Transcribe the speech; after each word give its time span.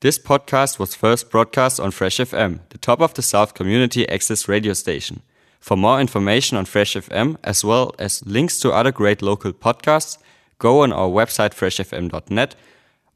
This 0.00 0.16
podcast 0.16 0.78
was 0.78 0.94
first 0.94 1.28
broadcast 1.28 1.80
on 1.80 1.90
Fresh 1.90 2.18
FM, 2.18 2.60
the 2.68 2.78
top 2.78 3.00
of 3.00 3.14
the 3.14 3.22
South 3.22 3.54
community 3.54 4.08
access 4.08 4.46
radio 4.46 4.72
station. 4.72 5.22
For 5.58 5.76
more 5.76 6.00
information 6.00 6.56
on 6.56 6.66
Fresh 6.66 6.94
FM, 6.94 7.36
as 7.42 7.64
well 7.64 7.92
as 7.98 8.24
links 8.24 8.60
to 8.60 8.70
other 8.70 8.92
great 8.92 9.22
local 9.22 9.52
podcasts, 9.52 10.16
go 10.60 10.82
on 10.82 10.92
our 10.92 11.08
website 11.08 11.52
freshfm.net 11.52 12.54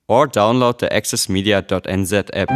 or 0.08 0.26
download 0.26 0.79
the 0.79 0.88
accessmedia.nz 0.88 2.30
app. 2.34 2.48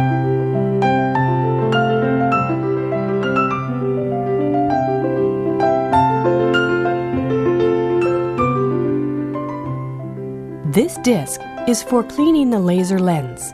This 10.73 10.97
disc 10.97 11.39
is 11.65 11.81
for 11.81 12.03
cleaning 12.03 12.49
the 12.49 12.59
laser 12.59 12.99
lens. 12.99 13.53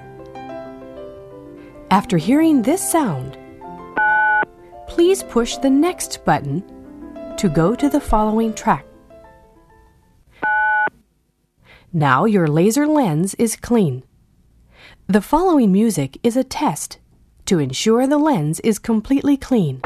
After 1.93 2.17
hearing 2.17 2.63
this 2.63 2.81
sound, 2.81 3.37
please 4.87 5.21
push 5.21 5.57
the 5.57 5.69
next 5.69 6.25
button 6.25 6.63
to 7.37 7.47
go 7.47 7.75
to 7.75 7.87
the 7.87 7.99
following 7.99 8.51
track. 8.55 8.83
Now 11.93 12.25
your 12.25 12.47
laser 12.47 12.87
lens 12.87 13.35
is 13.35 13.55
clean. 13.55 14.03
The 15.05 15.21
following 15.21 15.71
music 15.71 16.17
is 16.23 16.35
a 16.35 16.43
test 16.43 16.97
to 17.45 17.59
ensure 17.59 18.07
the 18.07 18.17
lens 18.17 18.59
is 18.61 18.79
completely 18.79 19.37
clean. 19.37 19.79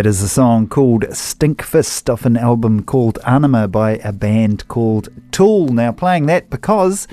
That 0.00 0.06
is 0.06 0.22
a 0.22 0.30
song 0.30 0.66
called 0.66 1.02
Stinkfist 1.10 2.10
off 2.10 2.24
an 2.24 2.38
album 2.38 2.84
called 2.84 3.18
Anima 3.26 3.68
by 3.68 3.96
a 3.98 4.14
band 4.14 4.66
called 4.66 5.10
Tool. 5.30 5.66
Now, 5.66 5.92
playing 5.92 6.24
that 6.24 6.48
because 6.48 7.06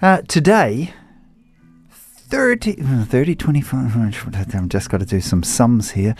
uh, 0.00 0.22
today, 0.28 0.94
30, 1.90 2.80
uh, 2.80 3.04
30, 3.06 3.34
25, 3.34 3.96
I've 3.96 4.68
just 4.68 4.88
got 4.88 5.00
to 5.00 5.04
do 5.04 5.20
some 5.20 5.42
sums 5.42 5.90
here. 5.90 6.14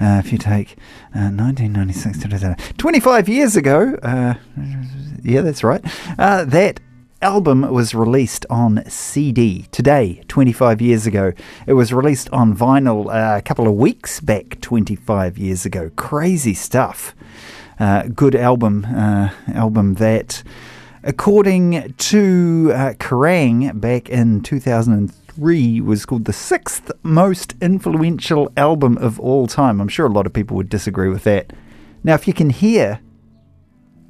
Uh, 0.00 0.22
if 0.24 0.30
you 0.30 0.38
take 0.38 0.76
uh, 1.12 1.34
1996, 1.34 2.76
25 2.78 3.28
years 3.28 3.56
ago, 3.56 3.98
uh, 4.04 4.34
yeah, 5.24 5.40
that's 5.40 5.64
right, 5.64 5.84
uh, 6.20 6.44
that 6.44 6.78
album 7.22 7.62
was 7.72 7.94
released 7.94 8.44
on 8.50 8.82
CD 8.88 9.66
today, 9.70 10.22
25 10.28 10.82
years 10.82 11.06
ago. 11.06 11.32
It 11.66 11.74
was 11.74 11.92
released 11.92 12.28
on 12.30 12.54
vinyl 12.54 13.06
uh, 13.06 13.38
a 13.38 13.42
couple 13.42 13.66
of 13.66 13.74
weeks 13.74 14.20
back, 14.20 14.60
25 14.60 15.38
years 15.38 15.64
ago. 15.64 15.90
Crazy 15.96 16.52
stuff. 16.52 17.14
Uh, 17.78 18.04
good 18.08 18.34
album, 18.34 18.84
uh, 18.84 19.30
album 19.54 19.94
that, 19.94 20.42
according 21.02 21.94
to 21.96 22.70
uh, 22.74 22.92
Kerrang, 22.94 23.80
back 23.80 24.08
in 24.08 24.42
2003, 24.42 25.80
was 25.80 26.04
called 26.04 26.24
the 26.24 26.32
sixth 26.32 26.90
most 27.02 27.54
influential 27.62 28.52
album 28.56 28.98
of 28.98 29.18
all 29.20 29.46
time. 29.46 29.80
I'm 29.80 29.88
sure 29.88 30.06
a 30.06 30.12
lot 30.12 30.26
of 30.26 30.32
people 30.32 30.56
would 30.56 30.68
disagree 30.68 31.08
with 31.08 31.24
that. 31.24 31.52
Now, 32.04 32.14
if 32.14 32.26
you 32.26 32.34
can 32.34 32.50
hear 32.50 33.00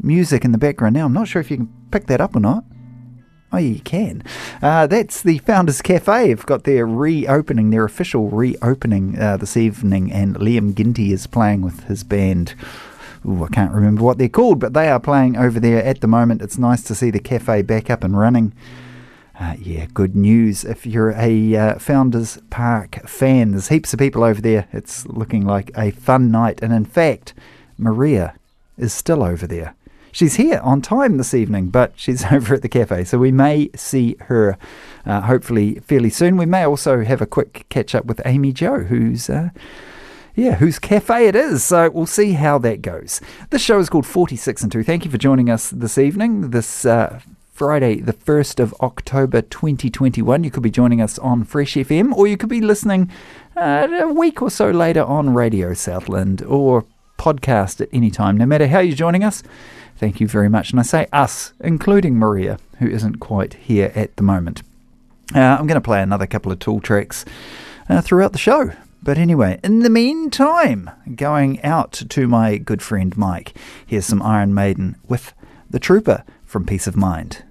music 0.00 0.44
in 0.44 0.52
the 0.52 0.58
background 0.58 0.94
now, 0.94 1.04
I'm 1.04 1.12
not 1.12 1.28
sure 1.28 1.40
if 1.40 1.50
you 1.50 1.58
can 1.58 1.72
pick 1.90 2.06
that 2.06 2.20
up 2.20 2.34
or 2.34 2.40
not. 2.40 2.64
Oh, 3.52 3.58
you 3.58 3.81
can. 3.81 4.22
Uh, 4.62 4.87
that's 4.87 5.22
the 5.22 5.37
Founders 5.38 5.82
Cafe. 5.82 6.28
They've 6.28 6.46
got 6.46 6.64
their 6.64 6.87
reopening, 6.87 7.69
their 7.69 7.84
official 7.84 8.31
reopening 8.31 9.19
uh, 9.19 9.37
this 9.37 9.58
evening, 9.58 10.10
and 10.10 10.37
Liam 10.37 10.75
Ginty 10.75 11.12
is 11.12 11.26
playing 11.26 11.60
with 11.60 11.84
his 11.84 12.02
band. 12.02 12.54
Ooh, 13.28 13.44
I 13.44 13.49
can't 13.49 13.72
remember 13.72 14.02
what 14.02 14.16
they're 14.16 14.31
called, 14.31 14.58
but 14.58 14.72
they 14.72 14.88
are 14.88 14.99
playing 14.99 15.37
over 15.37 15.60
there 15.60 15.84
at 15.84 16.00
the 16.00 16.06
moment. 16.08 16.40
It's 16.40 16.56
nice 16.56 16.82
to 16.84 16.94
see 16.94 17.10
the 17.10 17.20
cafe 17.20 17.60
back 17.60 17.90
up 17.90 18.02
and 18.02 18.19
running. 18.19 18.54
Uh, 19.38 19.56
yeah, 19.60 19.87
good 19.93 20.16
news. 20.16 20.64
If 20.64 20.87
you're 20.87 21.12
a 21.12 21.55
uh, 21.55 21.78
Founders 21.78 22.38
Park 22.48 23.06
fan, 23.06 23.50
there's 23.50 23.69
heaps 23.69 23.93
of 23.93 23.98
people 23.98 24.25
over 24.25 24.40
there. 24.40 24.66
It's 24.72 25.06
looking 25.06 25.44
like 25.44 25.70
a 25.76 25.90
fun 25.90 26.31
night. 26.31 26.60
And 26.62 26.72
in 26.72 26.87
fact, 26.87 27.34
Maria 27.76 28.34
is 28.78 28.94
still 28.94 29.22
over 29.22 29.46
there. 29.46 29.75
She's 30.12 30.36
here 30.36 30.60
on 30.62 30.82
time 30.82 31.16
this 31.16 31.32
evening, 31.32 31.68
but 31.68 31.94
she's 31.96 32.24
over 32.30 32.54
at 32.54 32.62
the 32.62 32.68
cafe, 32.68 33.04
so 33.04 33.18
we 33.18 33.32
may 33.32 33.70
see 33.74 34.16
her 34.20 34.58
uh, 35.06 35.22
hopefully 35.22 35.76
fairly 35.80 36.10
soon. 36.10 36.36
We 36.36 36.46
may 36.46 36.64
also 36.64 37.02
have 37.02 37.20
a 37.20 37.26
quick 37.26 37.66
catch 37.70 37.94
up 37.94 38.04
with 38.04 38.20
Amy 38.24 38.52
Joe, 38.52 38.80
who's. 38.80 39.28
Uh, 39.28 39.50
yeah, 40.34 40.54
whose 40.54 40.78
cafe 40.78 41.26
it 41.26 41.36
is. 41.36 41.62
So 41.62 41.90
we'll 41.90 42.06
see 42.06 42.32
how 42.32 42.56
that 42.60 42.80
goes. 42.80 43.20
This 43.50 43.60
show 43.60 43.78
is 43.78 43.90
called 43.90 44.06
46 44.06 44.62
and 44.62 44.72
2. 44.72 44.82
Thank 44.82 45.04
you 45.04 45.10
for 45.10 45.18
joining 45.18 45.50
us 45.50 45.68
this 45.68 45.98
evening, 45.98 46.52
this 46.52 46.86
uh, 46.86 47.20
Friday, 47.52 48.00
the 48.00 48.14
1st 48.14 48.58
of 48.58 48.74
October 48.80 49.42
2021. 49.42 50.42
You 50.42 50.50
could 50.50 50.62
be 50.62 50.70
joining 50.70 51.02
us 51.02 51.18
on 51.18 51.44
Fresh 51.44 51.74
FM, 51.74 52.14
or 52.14 52.26
you 52.26 52.38
could 52.38 52.48
be 52.48 52.62
listening 52.62 53.10
uh, 53.56 53.88
a 54.00 54.12
week 54.12 54.40
or 54.40 54.50
so 54.50 54.70
later 54.70 55.04
on 55.04 55.34
Radio 55.34 55.74
Southland 55.74 56.42
or 56.42 56.86
podcast 57.22 57.80
at 57.80 57.88
any 57.92 58.10
time, 58.10 58.36
no 58.36 58.46
matter 58.46 58.66
how 58.66 58.80
you're 58.80 58.96
joining 58.96 59.22
us. 59.22 59.44
Thank 59.96 60.20
you 60.20 60.26
very 60.26 60.48
much. 60.48 60.72
And 60.72 60.80
I 60.80 60.82
say 60.82 61.06
us, 61.12 61.52
including 61.60 62.19
Maria, 62.19 62.58
who 62.80 62.88
isn't 62.88 63.20
quite 63.20 63.54
here 63.54 63.92
at 63.94 64.16
the 64.16 64.24
moment. 64.24 64.62
Uh, 65.32 65.38
I'm 65.38 65.69
going 65.69 65.76
to 65.76 65.80
play 65.80 66.02
another 66.02 66.26
couple 66.26 66.50
of 66.50 66.58
tool 66.58 66.80
tracks 66.80 67.24
uh, 67.88 68.00
throughout 68.00 68.32
the 68.32 68.38
show. 68.38 68.72
But 69.04 69.19
anyway, 69.19 69.60
in 69.62 69.80
the 69.80 69.90
meantime, 69.90 70.90
going 71.14 71.62
out 71.62 71.92
to 71.92 72.26
my 72.26 72.58
good 72.58 72.82
friend 72.82 73.16
Mike, 73.16 73.54
here's 73.86 74.06
some 74.06 74.22
Iron 74.22 74.52
Maiden 74.52 74.96
with 75.08 75.32
The 75.70 75.78
Trooper 75.78 76.24
from 76.44 76.66
Piece 76.66 76.88
of 76.88 76.96
Mind. 76.96 77.44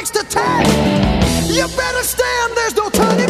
The 0.00 0.06
next 0.12 0.16
attack, 0.16 0.66
you 1.48 1.66
better 1.76 2.02
stand, 2.02 2.56
there's 2.56 2.74
no 2.74 2.88
turning 2.90 3.29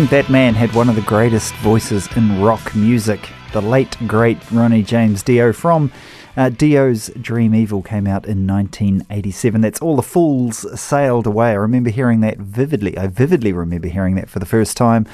Think 0.00 0.10
that 0.10 0.32
man 0.32 0.54
had 0.54 0.74
one 0.74 0.88
of 0.88 0.96
the 0.96 1.02
greatest 1.02 1.52
voices 1.56 2.08
in 2.16 2.40
rock 2.40 2.74
music. 2.74 3.28
The 3.52 3.60
late, 3.60 3.98
great 4.06 4.38
Ronnie 4.50 4.82
James 4.82 5.22
Dio 5.22 5.52
from 5.52 5.92
uh, 6.38 6.48
Dio's 6.48 7.10
Dream 7.20 7.54
Evil 7.54 7.82
came 7.82 8.06
out 8.06 8.24
in 8.24 8.46
1987. 8.46 9.60
That's 9.60 9.82
All 9.82 9.96
the 9.96 10.02
Fools 10.02 10.64
Sailed 10.80 11.26
Away. 11.26 11.50
I 11.50 11.54
remember 11.54 11.90
hearing 11.90 12.20
that 12.20 12.38
vividly. 12.38 12.96
I 12.96 13.08
vividly 13.08 13.52
remember 13.52 13.88
hearing 13.88 14.14
that 14.14 14.30
for 14.30 14.38
the 14.38 14.46
first 14.46 14.74
time. 14.74 15.06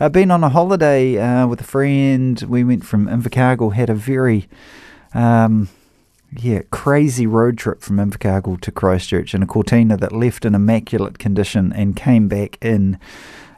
I've 0.00 0.12
been 0.12 0.30
on 0.30 0.42
a 0.42 0.48
holiday 0.48 1.18
uh, 1.18 1.46
with 1.46 1.60
a 1.60 1.64
friend. 1.64 2.40
We 2.48 2.64
went 2.64 2.86
from 2.86 3.08
Invercargill, 3.08 3.74
had 3.74 3.90
a 3.90 3.94
very 3.94 4.48
um, 5.12 5.68
yeah, 6.34 6.62
crazy 6.70 7.26
road 7.26 7.58
trip 7.58 7.82
from 7.82 7.98
Invercargill 7.98 8.62
to 8.62 8.72
Christchurch 8.72 9.34
in 9.34 9.42
a 9.42 9.46
Cortina 9.46 9.98
that 9.98 10.12
left 10.12 10.46
in 10.46 10.54
immaculate 10.54 11.18
condition 11.18 11.70
and 11.70 11.94
came 11.94 12.28
back 12.28 12.56
in 12.64 12.98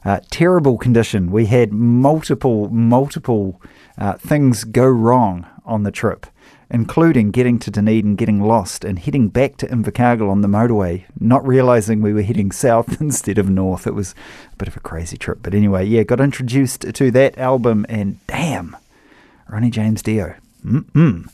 uh, 0.05 0.21
terrible 0.31 0.79
condition. 0.79 1.31
We 1.31 1.47
had 1.47 1.73
multiple, 1.73 2.69
multiple 2.69 3.61
uh, 3.97 4.14
things 4.14 4.64
go 4.64 4.87
wrong 4.87 5.47
on 5.64 5.83
the 5.83 5.90
trip, 5.90 6.27
including 6.71 7.31
getting 7.31 7.59
to 7.61 7.71
Dunedin, 7.71 8.17
getting 8.17 8.43
lost, 8.43 8.85
and 8.85 8.99
heading 8.99 9.29
back 9.29 9.57
to 9.59 9.67
Invercargill 9.67 10.31
on 10.31 10.43
the 10.43 10.49
motorway, 10.49 11.05
not 11.19 11.47
realizing 11.47 12.03
we 12.03 12.12
were 12.12 12.23
heading 12.23 12.53
south 12.53 13.01
instead 13.01 13.38
of 13.38 13.49
north. 13.49 13.87
It 13.87 13.95
was 13.95 14.14
a 14.53 14.57
bit 14.57 14.69
of 14.69 14.77
a 14.77 14.81
crazy 14.81 15.17
trip. 15.17 15.38
But 15.43 15.55
anyway, 15.55 15.87
yeah, 15.87 16.03
got 16.03 16.21
introduced 16.21 16.83
to 16.93 17.11
that 17.12 17.38
album, 17.38 17.87
and 17.88 18.25
damn, 18.27 18.77
Ronnie 19.49 19.71
James 19.71 20.03
Dio. 20.03 20.35
Mm-mm. 20.64 21.29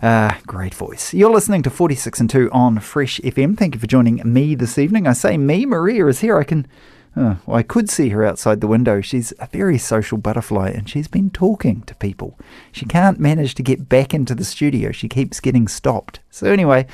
Uh, 0.00 0.34
great 0.46 0.74
voice. 0.74 1.12
You're 1.12 1.32
listening 1.32 1.62
to 1.64 1.70
46 1.70 2.20
and 2.20 2.30
2 2.30 2.50
on 2.52 2.78
Fresh 2.78 3.20
FM. 3.20 3.56
Thank 3.58 3.74
you 3.74 3.80
for 3.80 3.88
joining 3.88 4.20
me 4.24 4.54
this 4.54 4.78
evening. 4.78 5.08
I 5.08 5.12
say 5.12 5.36
me, 5.36 5.66
Maria 5.66 6.06
is 6.06 6.20
here. 6.20 6.38
I 6.38 6.44
can, 6.44 6.68
uh, 7.16 7.36
well, 7.46 7.56
I 7.56 7.62
could 7.62 7.90
see 7.90 8.10
her 8.10 8.24
outside 8.24 8.60
the 8.60 8.66
window. 8.66 9.00
She's 9.00 9.32
a 9.38 9.46
very 9.46 9.78
social 9.78 10.18
butterfly 10.18 10.70
and 10.70 10.88
she's 10.88 11.08
been 11.08 11.30
talking 11.30 11.82
to 11.82 11.94
people. 11.96 12.38
She 12.72 12.86
can't 12.86 13.18
manage 13.18 13.54
to 13.56 13.62
get 13.62 13.88
back 13.88 14.14
into 14.14 14.34
the 14.34 14.44
studio. 14.44 14.92
She 14.92 15.08
keeps 15.08 15.40
getting 15.40 15.68
stopped. 15.68 16.20
So, 16.30 16.50
anyway, 16.50 16.86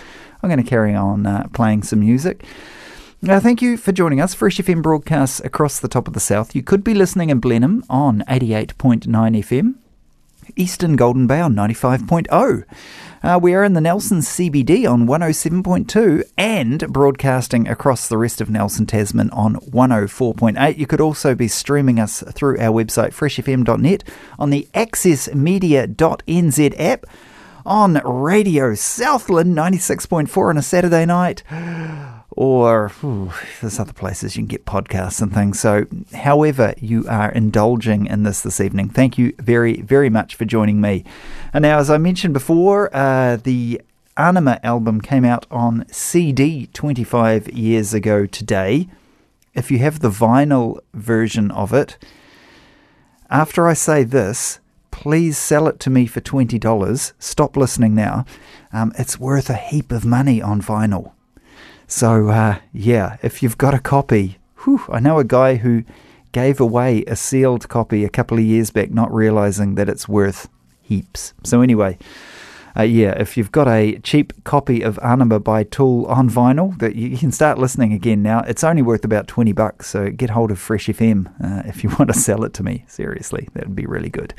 I'm 0.42 0.48
going 0.48 0.62
to 0.62 0.68
carry 0.68 0.94
on 0.94 1.26
uh, 1.26 1.48
playing 1.52 1.82
some 1.82 2.00
music. 2.00 2.44
Now, 3.20 3.40
thank 3.40 3.62
you 3.62 3.76
for 3.76 3.92
joining 3.92 4.20
us. 4.20 4.34
Fresh 4.34 4.58
FM 4.58 4.82
broadcasts 4.82 5.40
across 5.40 5.80
the 5.80 5.88
top 5.88 6.06
of 6.06 6.14
the 6.14 6.20
south. 6.20 6.54
You 6.54 6.62
could 6.62 6.84
be 6.84 6.94
listening 6.94 7.30
in 7.30 7.40
Blenheim 7.40 7.82
on 7.88 8.22
88.9 8.28 9.06
FM. 9.06 9.76
Eastern 10.56 10.96
Golden 10.96 11.26
Bay 11.26 11.40
on 11.40 11.54
95.0. 11.54 12.64
Uh, 13.22 13.38
we 13.40 13.54
are 13.54 13.64
in 13.64 13.72
the 13.72 13.80
Nelson 13.80 14.18
CBD 14.18 14.86
on 14.90 15.06
107.2 15.06 16.22
and 16.36 16.92
broadcasting 16.92 17.66
across 17.66 18.06
the 18.06 18.18
rest 18.18 18.42
of 18.42 18.50
Nelson 18.50 18.84
Tasman 18.84 19.30
on 19.30 19.56
104.8. 19.56 20.76
You 20.76 20.86
could 20.86 21.00
also 21.00 21.34
be 21.34 21.48
streaming 21.48 21.98
us 21.98 22.22
through 22.32 22.58
our 22.58 22.72
website 22.72 23.14
freshfm.net 23.14 24.04
on 24.38 24.50
the 24.50 24.68
accessmedia.nz 24.74 26.74
app 26.78 27.06
on 27.64 27.94
Radio 28.04 28.74
Southland 28.74 29.56
96.4 29.56 30.50
on 30.50 30.58
a 30.58 30.62
Saturday 30.62 31.06
night 31.06 31.42
or 32.36 32.90
there's 33.60 33.78
other 33.78 33.92
places 33.92 34.36
you 34.36 34.42
can 34.42 34.48
get 34.48 34.64
podcasts 34.64 35.22
and 35.22 35.32
things. 35.32 35.60
So, 35.60 35.86
however 36.12 36.74
you 36.78 37.06
are 37.08 37.30
indulging 37.30 38.06
in 38.06 38.24
this 38.24 38.40
this 38.42 38.60
evening, 38.60 38.88
thank 38.88 39.18
you 39.18 39.34
very, 39.38 39.80
very 39.80 40.10
much 40.10 40.34
for 40.34 40.44
joining 40.44 40.80
me. 40.80 41.04
And 41.52 41.62
now, 41.62 41.78
as 41.78 41.90
I 41.90 41.98
mentioned 41.98 42.34
before, 42.34 42.94
uh, 42.94 43.36
the 43.36 43.80
Anima 44.16 44.60
album 44.62 45.00
came 45.00 45.24
out 45.24 45.46
on 45.50 45.86
CD 45.90 46.66
25 46.72 47.48
years 47.48 47.94
ago 47.94 48.26
today. 48.26 48.88
If 49.54 49.70
you 49.70 49.78
have 49.78 50.00
the 50.00 50.10
vinyl 50.10 50.78
version 50.92 51.50
of 51.50 51.72
it, 51.72 51.98
after 53.30 53.66
I 53.66 53.74
say 53.74 54.04
this, 54.04 54.60
please 54.90 55.36
sell 55.36 55.66
it 55.66 55.80
to 55.80 55.90
me 55.90 56.06
for 56.06 56.20
$20. 56.20 57.12
Stop 57.18 57.56
listening 57.56 57.94
now. 57.94 58.24
Um, 58.72 58.92
it's 58.98 59.18
worth 59.18 59.50
a 59.50 59.54
heap 59.54 59.90
of 59.90 60.04
money 60.04 60.40
on 60.40 60.60
vinyl. 60.60 61.12
So, 61.94 62.28
uh, 62.28 62.58
yeah, 62.72 63.18
if 63.22 63.40
you've 63.40 63.56
got 63.56 63.72
a 63.72 63.78
copy, 63.78 64.38
whew, 64.64 64.82
I 64.88 64.98
know 64.98 65.20
a 65.20 65.24
guy 65.24 65.54
who 65.54 65.84
gave 66.32 66.58
away 66.58 67.04
a 67.04 67.14
sealed 67.14 67.68
copy 67.68 68.04
a 68.04 68.08
couple 68.08 68.36
of 68.36 68.42
years 68.42 68.72
back, 68.72 68.90
not 68.90 69.14
realizing 69.14 69.76
that 69.76 69.88
it's 69.88 70.08
worth 70.08 70.48
heaps. 70.82 71.34
So, 71.44 71.60
anyway, 71.60 71.96
uh, 72.76 72.82
yeah, 72.82 73.12
if 73.20 73.36
you've 73.36 73.52
got 73.52 73.68
a 73.68 74.00
cheap 74.00 74.32
copy 74.42 74.82
of 74.82 74.98
Anima 75.04 75.38
by 75.38 75.62
Tool 75.62 76.04
on 76.06 76.28
vinyl, 76.28 76.76
that 76.80 76.96
you 76.96 77.16
can 77.16 77.30
start 77.30 77.58
listening 77.58 77.92
again 77.92 78.24
now. 78.24 78.40
It's 78.40 78.64
only 78.64 78.82
worth 78.82 79.04
about 79.04 79.28
20 79.28 79.52
bucks, 79.52 79.86
so 79.86 80.10
get 80.10 80.30
hold 80.30 80.50
of 80.50 80.58
Fresh 80.58 80.88
FM 80.88 81.32
uh, 81.44 81.62
if 81.64 81.84
you 81.84 81.90
want 82.00 82.12
to 82.12 82.18
sell 82.18 82.42
it 82.42 82.54
to 82.54 82.64
me. 82.64 82.84
Seriously, 82.88 83.48
that 83.54 83.68
would 83.68 83.76
be 83.76 83.86
really 83.86 84.10
good. 84.10 84.34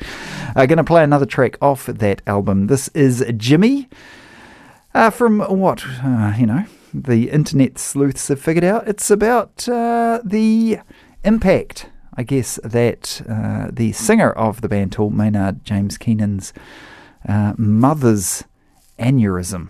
I'm 0.54 0.66
going 0.66 0.76
to 0.76 0.84
play 0.84 1.02
another 1.02 1.24
track 1.24 1.56
off 1.62 1.86
that 1.86 2.20
album. 2.26 2.66
This 2.66 2.88
is 2.88 3.24
Jimmy. 3.38 3.88
Uh, 4.92 5.10
from 5.10 5.40
what, 5.40 5.84
uh, 6.02 6.32
you 6.38 6.46
know, 6.46 6.64
the 7.02 7.30
internet 7.30 7.78
sleuths 7.78 8.28
have 8.28 8.40
figured 8.40 8.64
out. 8.64 8.88
It's 8.88 9.10
about 9.10 9.68
uh, 9.68 10.20
the 10.24 10.78
impact, 11.24 11.90
I 12.14 12.22
guess, 12.22 12.58
that 12.64 13.22
uh, 13.28 13.68
the 13.70 13.92
singer 13.92 14.30
of 14.32 14.60
the 14.60 14.68
band 14.68 14.92
Tool, 14.92 15.10
Maynard 15.10 15.64
James 15.64 15.98
Keenan's 15.98 16.52
uh, 17.28 17.54
mother's 17.58 18.44
aneurysm 18.98 19.68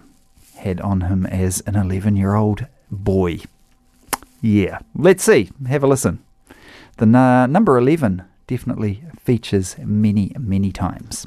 had 0.56 0.80
on 0.80 1.02
him 1.02 1.26
as 1.26 1.60
an 1.62 1.76
11 1.76 2.16
year 2.16 2.34
old 2.34 2.66
boy. 2.90 3.40
Yeah, 4.40 4.78
let's 4.94 5.24
see. 5.24 5.50
Have 5.66 5.82
a 5.82 5.86
listen. 5.86 6.22
The 6.98 7.06
number 7.06 7.76
11 7.76 8.22
definitely 8.46 9.02
features 9.18 9.76
many, 9.78 10.32
many 10.38 10.72
times. 10.72 11.26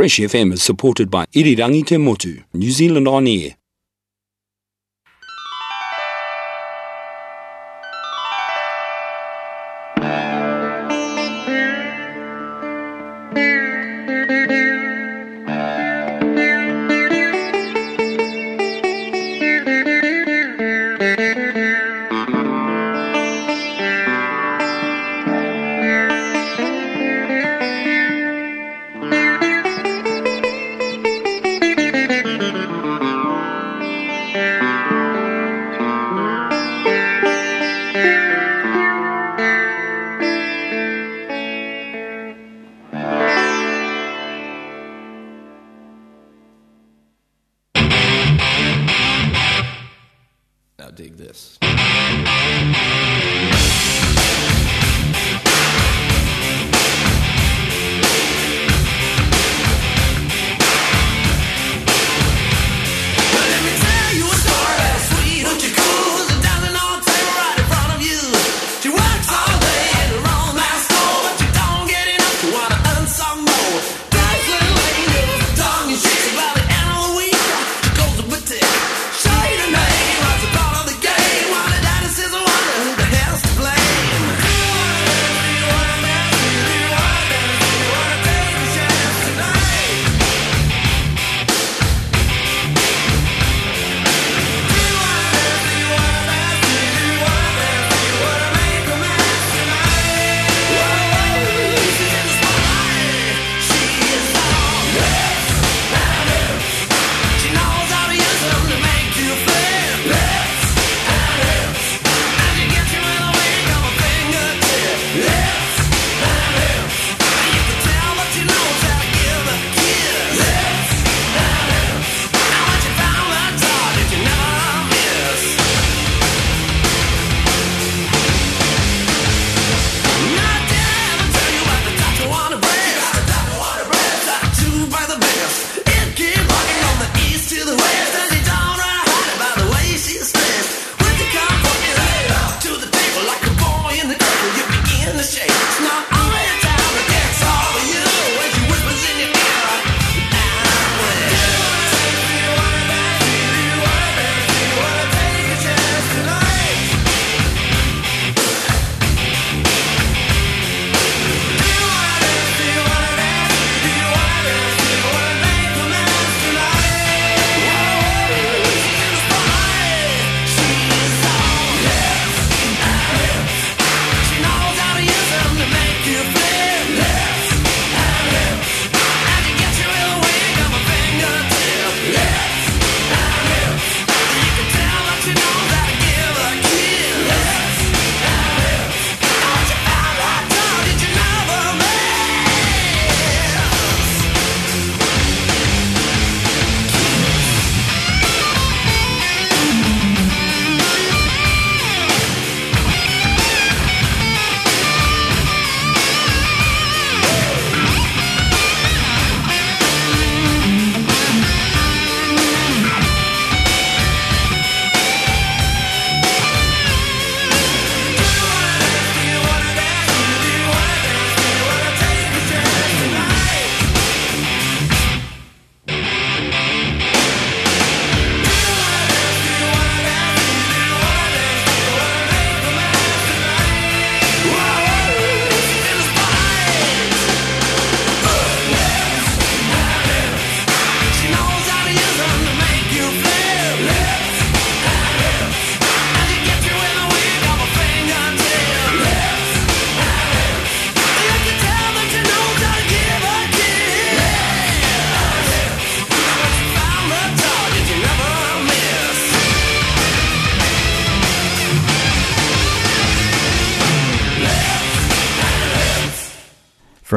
Fresh 0.00 0.20
FM 0.20 0.54
is 0.54 0.62
supported 0.62 1.10
by 1.10 1.26
Irirangi 1.34 1.84
Te 1.84 1.98
Motu, 1.98 2.42
New 2.54 2.70
Zealand 2.70 3.06
On 3.06 3.26
Air, 3.26 3.56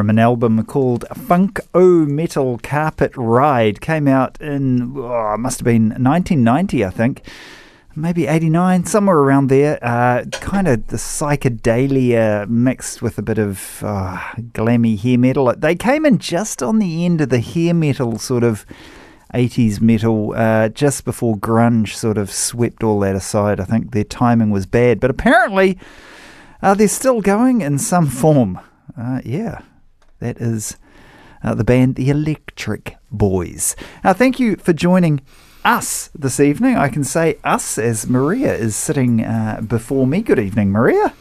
from 0.04 0.10
an 0.10 0.18
album 0.18 0.62
called 0.66 1.06
Funk 1.16 1.58
O 1.72 2.04
Metal 2.04 2.58
Carpet 2.62 3.16
Ride. 3.16 3.80
Came 3.80 4.06
out 4.06 4.38
in, 4.38 4.92
oh, 4.98 5.34
must 5.38 5.60
have 5.60 5.64
been 5.64 5.88
1990, 5.92 6.84
I 6.84 6.90
think 6.90 7.22
maybe 7.96 8.26
89, 8.26 8.84
somewhere 8.84 9.16
around 9.16 9.46
there. 9.46 9.78
Uh, 9.80 10.26
kind 10.42 10.68
of 10.68 10.88
the 10.88 10.98
psychedelia 10.98 12.46
mixed 12.50 13.00
with 13.00 13.16
a 13.16 13.22
bit 13.22 13.38
of 13.38 13.82
uh, 13.82 14.18
glammy 14.52 14.98
hair 14.98 15.16
metal. 15.16 15.50
They 15.56 15.74
came 15.74 16.04
in 16.04 16.18
just 16.18 16.62
on 16.62 16.80
the 16.80 17.06
end 17.06 17.22
of 17.22 17.30
the 17.30 17.40
hair 17.40 17.72
metal 17.72 18.18
sort 18.18 18.44
of 18.44 18.66
80s 19.32 19.80
metal, 19.80 20.34
uh, 20.36 20.68
just 20.68 21.06
before 21.06 21.34
grunge 21.38 21.94
sort 21.94 22.18
of 22.18 22.30
swept 22.30 22.84
all 22.84 23.00
that 23.00 23.16
aside. 23.16 23.58
I 23.58 23.64
think 23.64 23.92
their 23.92 24.04
timing 24.04 24.50
was 24.50 24.66
bad, 24.66 25.00
but 25.00 25.08
apparently 25.08 25.78
uh, 26.60 26.74
they're 26.74 26.88
still 26.88 27.22
going 27.22 27.62
in 27.62 27.78
some 27.78 28.06
form. 28.06 28.60
Uh, 28.98 29.22
yeah, 29.24 29.62
that 30.24 30.40
is 30.40 30.78
uh, 31.42 31.54
the 31.54 31.64
band 31.64 31.96
The 31.96 32.08
Electric 32.08 32.96
Boys. 33.10 33.76
Now, 34.02 34.14
thank 34.14 34.40
you 34.40 34.56
for 34.56 34.72
joining 34.72 35.20
us 35.66 36.08
this 36.14 36.40
evening. 36.40 36.78
I 36.78 36.88
can 36.88 37.04
say 37.04 37.36
us 37.44 37.76
as 37.76 38.08
Maria 38.08 38.54
is 38.54 38.74
sitting 38.74 39.22
uh, 39.22 39.60
before 39.60 40.06
me. 40.06 40.22
Good 40.22 40.38
evening, 40.38 40.70
Maria. 40.70 41.12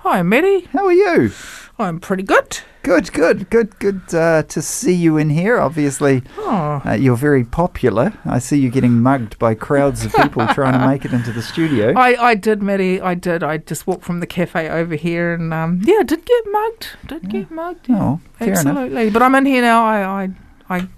Hi, 0.00 0.20
Maddie. 0.22 0.68
How 0.74 0.84
are 0.84 0.92
you? 0.92 1.32
I'm 1.78 2.00
pretty 2.00 2.22
good. 2.22 2.58
Good, 2.84 3.14
good, 3.14 3.48
good, 3.48 3.78
good 3.78 4.14
uh, 4.14 4.42
to 4.42 4.60
see 4.60 4.92
you 4.92 5.16
in 5.16 5.30
here. 5.30 5.58
Obviously, 5.58 6.22
Oh, 6.36 6.82
uh, 6.84 6.92
you're 6.92 7.16
very 7.16 7.42
popular. 7.42 8.12
I 8.26 8.38
see 8.38 8.58
you 8.58 8.68
getting 8.68 9.00
mugged 9.00 9.38
by 9.38 9.54
crowds 9.54 10.04
of 10.04 10.12
people 10.12 10.46
trying 10.52 10.78
to 10.78 10.86
make 10.86 11.06
it 11.06 11.12
into 11.14 11.32
the 11.32 11.40
studio. 11.40 11.94
I, 11.96 12.22
I 12.22 12.34
did, 12.34 12.62
Matty. 12.62 13.00
I 13.00 13.14
did. 13.14 13.42
I 13.42 13.56
just 13.56 13.86
walked 13.86 14.04
from 14.04 14.20
the 14.20 14.26
cafe 14.26 14.68
over 14.68 14.96
here 14.96 15.32
and, 15.32 15.54
um, 15.54 15.80
yeah, 15.82 16.02
did 16.02 16.26
get 16.26 16.44
mugged. 16.50 16.88
Did 17.06 17.30
get 17.30 17.50
mugged. 17.50 17.88
yeah. 17.88 18.02
Oh, 18.02 18.20
fair 18.34 18.48
enough. 18.48 18.66
Absolutely. 18.66 19.08
But 19.08 19.22
I'm 19.22 19.34
in 19.34 19.46
here 19.46 19.62
now. 19.62 19.82
I, 19.86 20.24
I, 20.24 20.30
I 20.68 20.88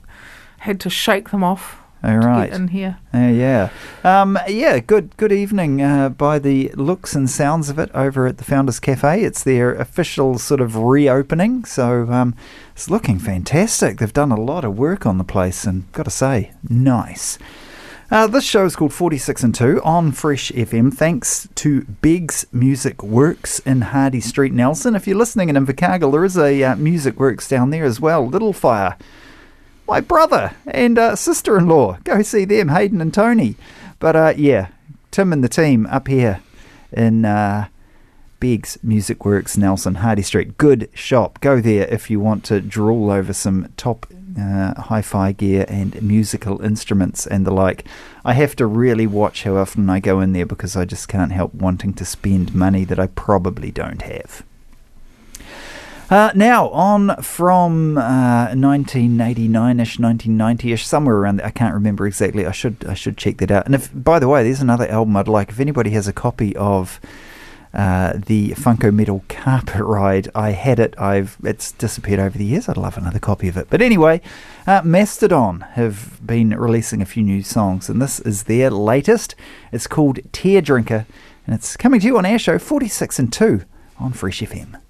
had 0.59 0.81
to 0.81 0.90
shake 0.90 1.31
them 1.31 1.44
off 1.44 1.79
All 2.07 2.21
to 2.21 2.27
right. 2.27 2.53
in 2.53 2.69
here. 2.69 2.99
Uh, 3.12 3.19
yeah. 3.19 3.71
Um, 4.05 4.38
yeah, 4.47 4.79
good 4.79 5.16
good 5.16 5.33
evening 5.33 5.83
uh, 5.83 6.09
by 6.11 6.38
the 6.38 6.69
looks 6.75 7.16
and 7.16 7.29
sounds 7.29 7.69
of 7.69 7.81
it 7.81 7.90
over 7.95 8.27
at 8.29 8.38
the 8.38 8.45
Founders 8.45 8.79
Cafe. 8.79 9.25
It's 9.25 9.42
their 9.42 9.75
official 9.75 10.38
sort 10.38 10.61
of 10.61 10.77
reopening, 10.77 11.64
so 11.64 12.09
um, 12.11 12.37
it's 12.73 12.88
looking 12.88 13.19
fantastic. 13.19 13.99
They've 13.99 14.12
done 14.12 14.31
a 14.31 14.40
lot 14.40 14.64
of 14.64 14.79
work 14.79 15.05
on 15.05 15.19
the 15.19 15.25
place, 15.25 15.64
and 15.64 15.90
got 15.90 16.05
to 16.05 16.11
say, 16.11 16.53
nice. 16.69 17.38
Uh, 18.09 18.29
this 18.29 18.45
show 18.45 18.64
is 18.64 18.77
called 18.77 18.92
46 18.92 19.42
and 19.42 19.53
2 19.53 19.83
on 19.83 20.12
Fresh 20.12 20.53
FM, 20.53 20.95
thanks 20.95 21.49
to 21.57 21.83
Biggs 22.03 22.47
Music 22.53 23.03
Works 23.03 23.59
in 23.61 23.81
Hardy 23.81 24.21
Street, 24.21 24.53
Nelson. 24.53 24.95
If 24.95 25.09
you're 25.09 25.19
listening 25.19 25.49
in 25.49 25.57
Invercargill, 25.57 26.12
there 26.12 26.25
is 26.25 26.38
a 26.38 26.62
uh, 26.62 26.77
Music 26.77 27.19
Works 27.19 27.49
down 27.49 27.71
there 27.71 27.85
as 27.85 28.01
well, 28.01 28.25
Little 28.25 28.53
Fire 28.53 28.97
my 29.87 30.01
brother 30.01 30.55
and 30.66 30.99
uh, 30.99 31.16
sister 31.16 31.57
in 31.59 31.68
law. 31.68 31.99
Go 32.05 32.22
see 32.22 32.44
them, 32.44 32.68
Hayden 32.68 33.01
and 33.01 33.12
Tony. 33.12 33.57
But 33.99 34.16
uh, 34.16 34.35
yeah, 34.37 34.68
Tim 35.11 35.33
and 35.33 35.42
the 35.42 35.49
team 35.49 35.87
up 35.87 36.09
here 36.09 36.40
in 36.92 37.25
uh, 37.25 37.68
Biggs 38.40 38.79
Music 38.83 39.25
Works, 39.25 39.57
Nelson, 39.57 39.96
Hardy 39.96 40.22
Street. 40.22 40.59
Good 40.59 40.90
shop. 40.94 41.40
Go 41.40 41.61
there 41.61 41.87
if 41.88 42.11
you 42.11 42.20
want 42.20 42.44
to 42.44 42.61
drool 42.61 43.11
over 43.11 43.33
some 43.33 43.72
top 43.77 44.07
uh, 44.38 44.81
hi 44.83 45.01
fi 45.01 45.33
gear 45.33 45.64
and 45.68 46.01
musical 46.03 46.61
instruments 46.62 47.27
and 47.27 47.46
the 47.46 47.51
like. 47.51 47.87
I 48.25 48.35
have 48.35 48.57
to 48.57 48.66
really 48.66 49.07
watch 49.07 49.44
how 49.44 49.57
often 49.57 49.88
I 49.88 50.01
go 50.01 50.20
in 50.20 50.33
there 50.33 50.46
because 50.46 50.77
I 50.77 50.85
just 50.85 51.09
can't 51.09 51.33
help 51.33 51.55
wanting 51.55 51.94
to 51.94 52.05
spend 52.05 52.55
money 52.55 52.85
that 52.85 52.99
I 52.99 53.07
probably 53.07 53.70
don't 53.70 54.03
have. 54.03 54.44
Uh, 56.09 56.31
now, 56.37 56.69
on 56.69 57.16
from 57.20 57.99
uh, 57.99 58.49
1989-ish, 58.49 59.99
1990-ish, 59.99 60.87
somewhere 60.87 61.16
around 61.16 61.39
there. 61.39 61.47
I 61.47 61.51
can't 61.51 61.74
remember 61.74 62.07
exactly. 62.07 62.47
I 62.47 62.53
should 62.53 62.85
I 62.89 62.95
should 62.95 63.16
check 63.16 63.39
that 63.39 63.51
out. 63.51 63.66
And 63.66 63.74
if, 63.74 63.91
by 63.93 64.20
the 64.20 64.28
way, 64.28 64.45
there's 64.45 64.61
another 64.61 64.89
album 64.89 65.16
I'd 65.16 65.26
like. 65.26 65.49
If 65.49 65.59
anybody 65.59 65.91
has 65.91 66.07
a 66.07 66.12
copy 66.12 66.55
of 66.55 67.01
uh, 67.74 68.12
the 68.24 68.55
Funk-O-Metal 68.55 69.24
Carpet 69.28 69.83
Ride, 69.83 70.28
I 70.33 70.51
had 70.51 70.78
it. 70.78 70.95
I've 70.97 71.39
it's 71.43 71.72
disappeared 71.72 72.20
over 72.20 72.39
the 72.39 72.45
years. 72.45 72.68
I'd 72.68 72.76
love 72.76 72.97
another 72.97 73.18
copy 73.18 73.49
of 73.49 73.57
it. 73.57 73.66
But 73.68 73.83
anyway, 73.83 74.20
uh, 74.64 74.83
Mastodon 74.85 75.62
have 75.72 76.24
been 76.24 76.51
releasing 76.51 77.03
a 77.03 77.07
few 77.07 77.24
new 77.24 77.43
songs, 77.43 77.89
and 77.89 78.01
this 78.01 78.20
is 78.20 78.45
their 78.45 78.70
latest. 78.70 79.35
It's 79.72 79.89
called 79.89 80.20
Tear 80.30 80.61
Drinker, 80.61 81.05
and 81.47 81.55
it's 81.57 81.76
coming 81.76 81.99
to 81.99 82.07
you 82.07 82.16
on 82.16 82.24
Air 82.24 82.39
Show 82.39 82.61
46 82.61 83.18
and 83.18 83.33
2 83.33 83.62
on 83.99 84.12
Fresh 84.12 84.41
FM. 84.41 84.80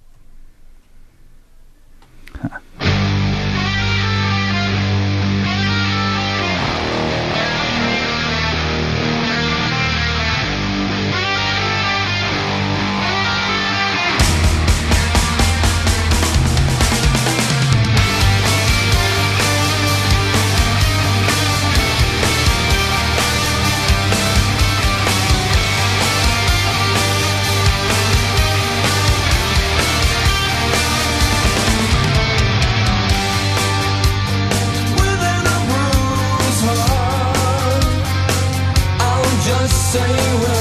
Say 39.69 40.01
when, 40.39 40.56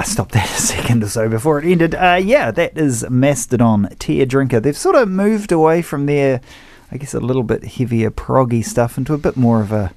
uh, 0.00 0.02
stop 0.02 0.32
that 0.32 0.50
a 0.58 0.60
second 0.60 1.04
or 1.04 1.08
so 1.08 1.28
before 1.28 1.58
it 1.58 1.70
ended. 1.70 1.94
Uh, 1.94 2.18
yeah, 2.22 2.50
that 2.50 2.76
is 2.76 3.08
Mastodon 3.10 3.88
Tear 3.98 4.24
Drinker. 4.24 4.60
They've 4.60 4.76
sort 4.76 4.96
of 4.96 5.08
moved 5.08 5.52
away 5.52 5.82
from 5.82 6.06
their, 6.06 6.40
I 6.90 6.96
guess, 6.96 7.12
a 7.12 7.20
little 7.20 7.42
bit 7.42 7.64
heavier 7.64 8.10
proggy 8.10 8.64
stuff 8.64 8.96
into 8.96 9.12
a 9.12 9.18
bit 9.18 9.36
more 9.36 9.60
of 9.60 9.72
a, 9.72 9.92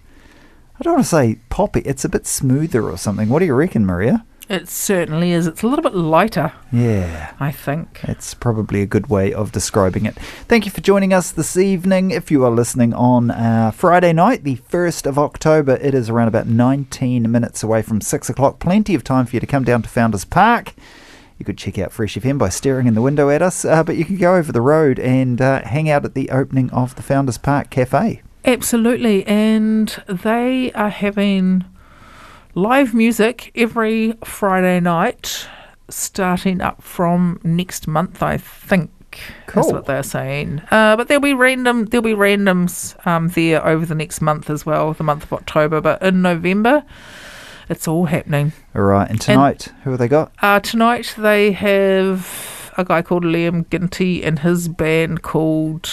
I 0.79 0.83
don't 0.83 0.95
want 0.95 1.05
to 1.05 1.09
say 1.09 1.39
poppy, 1.49 1.81
it's 1.81 2.03
a 2.03 2.09
bit 2.09 2.27
smoother 2.27 2.89
or 2.89 2.97
something. 2.97 3.29
What 3.29 3.39
do 3.39 3.45
you 3.45 3.53
reckon, 3.53 3.85
Maria? 3.85 4.25
It 4.49 4.67
certainly 4.67 5.31
is. 5.31 5.47
It's 5.47 5.63
a 5.63 5.67
little 5.67 5.83
bit 5.83 5.95
lighter, 5.95 6.51
Yeah. 6.71 7.33
I 7.39 7.51
think. 7.51 8.01
It's 8.03 8.33
probably 8.33 8.81
a 8.81 8.85
good 8.85 9.07
way 9.07 9.33
of 9.33 9.51
describing 9.53 10.05
it. 10.05 10.15
Thank 10.49 10.65
you 10.65 10.71
for 10.71 10.81
joining 10.81 11.13
us 11.13 11.31
this 11.31 11.55
evening. 11.55 12.11
If 12.11 12.29
you 12.29 12.43
are 12.45 12.51
listening 12.51 12.93
on 12.93 13.31
uh, 13.31 13.71
Friday 13.71 14.11
night, 14.11 14.43
the 14.43 14.57
1st 14.57 15.05
of 15.07 15.17
October, 15.17 15.77
it 15.81 15.93
is 15.93 16.09
around 16.09 16.27
about 16.27 16.47
19 16.47 17.31
minutes 17.31 17.63
away 17.63 17.81
from 17.81 18.01
6 18.01 18.29
o'clock. 18.29 18.59
Plenty 18.59 18.93
of 18.95 19.03
time 19.03 19.25
for 19.25 19.35
you 19.35 19.39
to 19.39 19.47
come 19.47 19.63
down 19.63 19.81
to 19.81 19.89
Founders 19.89 20.25
Park. 20.25 20.73
You 21.39 21.45
could 21.45 21.57
check 21.57 21.79
out 21.79 21.91
Fresh 21.93 22.15
FM 22.15 22.37
by 22.37 22.49
staring 22.49 22.85
in 22.85 22.95
the 22.95 23.01
window 23.01 23.29
at 23.29 23.41
us, 23.41 23.63
uh, 23.65 23.81
but 23.83 23.95
you 23.95 24.03
can 24.05 24.17
go 24.17 24.35
over 24.35 24.51
the 24.51 24.61
road 24.61 24.99
and 24.99 25.41
uh, 25.41 25.61
hang 25.63 25.89
out 25.89 26.03
at 26.05 26.15
the 26.15 26.29
opening 26.29 26.69
of 26.71 26.95
the 26.95 27.01
Founders 27.01 27.37
Park 27.37 27.69
Cafe. 27.69 28.21
Absolutely. 28.45 29.25
And 29.25 30.03
they 30.07 30.71
are 30.73 30.89
having 30.89 31.63
live 32.55 32.93
music 32.93 33.51
every 33.55 34.13
Friday 34.23 34.79
night, 34.79 35.47
starting 35.89 36.61
up 36.61 36.81
from 36.81 37.39
next 37.43 37.87
month, 37.87 38.21
I 38.21 38.37
think. 38.37 38.91
Cool. 39.45 39.63
That's 39.63 39.73
what 39.73 39.85
they're 39.85 40.03
saying. 40.03 40.61
Uh, 40.71 40.95
but 40.95 41.07
there'll 41.07 41.21
be 41.21 41.35
random 41.35 41.85
there'll 41.85 42.03
be 42.03 42.13
randoms 42.13 42.95
um, 43.05 43.27
there 43.29 43.63
over 43.65 43.85
the 43.85 43.93
next 43.93 44.21
month 44.21 44.49
as 44.49 44.65
well, 44.65 44.93
the 44.93 45.03
month 45.03 45.23
of 45.23 45.33
October. 45.33 45.81
But 45.81 46.01
in 46.01 46.23
November, 46.23 46.83
it's 47.69 47.87
all 47.87 48.05
happening. 48.05 48.53
All 48.75 48.81
right, 48.81 49.09
and 49.09 49.21
tonight, 49.21 49.71
who 49.83 49.91
have 49.91 49.99
they 49.99 50.07
got? 50.07 50.31
Uh, 50.41 50.59
tonight 50.59 51.13
they 51.17 51.51
have 51.51 52.73
a 52.75 52.83
guy 52.83 53.03
called 53.03 53.23
Liam 53.23 53.69
Ginty 53.69 54.23
and 54.23 54.39
his 54.39 54.67
band 54.67 55.21
called 55.21 55.91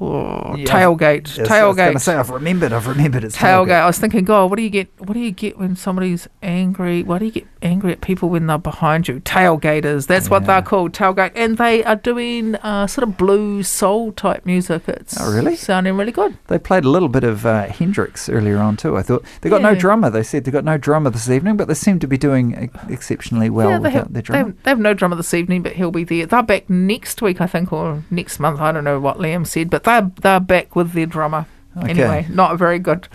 oh, 0.00 0.54
Yeah, 0.56 0.64
Tailgate. 0.66 1.36
Yes, 1.36 1.50
I 1.50 1.64
was 1.66 1.76
going 1.76 1.90
Tailgate. 1.90 1.92
to 1.94 2.00
say, 2.00 2.14
I've 2.16 2.30
remembered, 2.30 2.72
I've 2.72 2.86
remembered 2.86 3.24
it's 3.24 3.36
Tailgate. 3.36 3.66
Tailgate. 3.68 3.80
I 3.82 3.86
was 3.86 3.98
thinking, 3.98 4.24
God, 4.24 4.50
what 4.50 4.56
do 4.56 4.62
you 4.62 4.70
get? 4.70 4.88
What 4.98 5.14
do 5.14 5.20
you 5.20 5.30
get 5.30 5.58
when 5.58 5.76
somebody's 5.76 6.28
angry? 6.42 7.02
Why 7.02 7.18
do 7.18 7.26
you 7.26 7.30
get 7.30 7.46
angry 7.62 7.92
at 7.92 8.00
people 8.00 8.28
when 8.30 8.46
they're 8.46 8.58
behind 8.58 9.08
you? 9.08 9.20
Tailgaters. 9.20 10.06
That's 10.06 10.30
what 10.30 10.46
they're 10.46 10.62
called. 10.62 10.92
Tailgate, 10.92 11.32
and 11.34 11.58
they 11.58 11.84
are 11.84 11.96
doing 11.96 12.56
uh, 12.56 12.86
sort 12.86 13.06
of 13.08 13.16
blues 13.16 13.68
soul 13.68 14.12
type 14.12 14.46
music. 14.46 14.82
It's 14.88 15.20
Oh, 15.20 15.34
really? 15.34 15.56
sounding 15.56 15.96
really 15.96 16.12
good. 16.12 16.36
They 16.48 16.58
played 16.58 16.84
a 16.84 16.88
little 16.90 17.08
bit 17.08 17.24
of 17.24 17.44
uh, 17.46 17.66
Hendrix 17.66 18.28
earlier 18.28 18.58
on 18.58 18.76
too. 18.76 18.96
I 18.96 19.02
thought 19.02 19.24
they 19.42 19.50
got 19.50 19.62
no 19.62 19.74
drummer. 19.74 20.10
They 20.10 20.22
said 20.22 20.44
they 20.44 20.50
got 20.50 20.64
no 20.64 20.78
drummer 20.78 21.10
this 21.10 21.28
evening, 21.28 21.56
but 21.56 21.68
they 21.68 21.74
seem 21.74 21.98
to 22.00 22.06
be 22.08 22.16
doing 22.18 22.70
exceptionally 22.88 23.50
well 23.50 23.70
yeah, 23.70 23.78
they 23.78 23.82
without 23.84 23.92
have, 24.04 24.12
their 24.12 24.22
they, 24.22 24.26
drummer. 24.26 24.46
have, 24.46 24.62
they 24.62 24.70
have 24.70 24.78
no 24.78 24.94
drummer 24.94 25.16
this 25.16 25.34
evening, 25.34 25.62
but 25.62 25.72
he'll 25.72 25.90
be 25.90 26.04
there. 26.04 26.26
They're 26.26 26.42
back 26.42 26.68
next 26.70 27.20
week, 27.22 27.40
I 27.40 27.46
think, 27.46 27.72
or 27.72 28.02
next 28.10 28.38
month. 28.40 28.60
I 28.60 28.72
don't 28.72 28.84
know 28.84 28.98
what 29.00 29.18
Liam 29.18 29.46
said, 29.46 29.70
but 29.70 29.84
they're 29.90 30.10
they're 30.20 30.40
back 30.40 30.76
with 30.76 30.92
their 30.92 31.06
drummer. 31.06 31.46
Okay. 31.76 31.90
Anyway, 31.90 32.26
not 32.30 32.52
a 32.52 32.56
very 32.56 32.78
good. 32.78 33.08